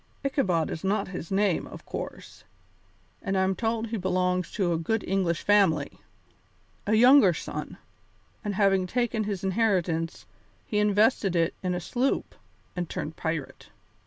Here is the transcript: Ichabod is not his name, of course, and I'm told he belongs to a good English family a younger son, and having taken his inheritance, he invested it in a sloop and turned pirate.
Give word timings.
Ichabod 0.25 0.71
is 0.71 0.83
not 0.83 1.09
his 1.09 1.29
name, 1.29 1.67
of 1.67 1.85
course, 1.85 2.43
and 3.21 3.37
I'm 3.37 3.53
told 3.55 3.85
he 3.89 3.97
belongs 3.97 4.51
to 4.53 4.73
a 4.73 4.77
good 4.79 5.03
English 5.07 5.43
family 5.43 5.99
a 6.87 6.95
younger 6.95 7.35
son, 7.35 7.77
and 8.43 8.55
having 8.55 8.87
taken 8.87 9.25
his 9.25 9.43
inheritance, 9.43 10.25
he 10.65 10.79
invested 10.79 11.35
it 11.35 11.53
in 11.61 11.75
a 11.75 11.79
sloop 11.79 12.33
and 12.75 12.89
turned 12.89 13.15
pirate. 13.15 13.69